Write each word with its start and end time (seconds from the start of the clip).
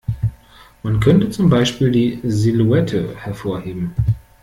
Man 0.81 0.99
könnte 0.99 1.29
zum 1.29 1.47
Beispiel 1.51 1.91
die 1.91 2.19
Silhouette 2.23 3.15
hervorheben. 3.17 3.93